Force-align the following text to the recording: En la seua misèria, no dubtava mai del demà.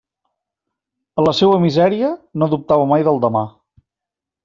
En 1.19 1.27
la 1.27 1.35
seua 1.41 1.61
misèria, 1.67 2.11
no 2.43 2.51
dubtava 2.57 2.91
mai 2.95 3.09
del 3.11 3.25
demà. 3.29 3.49